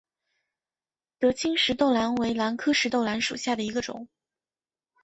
[1.19, 4.07] 德钦石豆兰为兰科石豆兰属下的一个种。